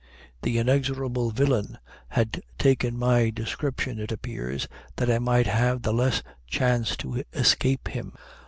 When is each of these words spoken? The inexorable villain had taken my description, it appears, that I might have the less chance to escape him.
The 0.41 0.57
inexorable 0.57 1.29
villain 1.29 1.77
had 2.07 2.41
taken 2.57 2.97
my 2.97 3.29
description, 3.29 3.99
it 3.99 4.11
appears, 4.11 4.67
that 4.95 5.11
I 5.11 5.19
might 5.19 5.45
have 5.45 5.83
the 5.83 5.93
less 5.93 6.23
chance 6.47 6.97
to 6.97 7.23
escape 7.33 7.87
him. 7.89 8.15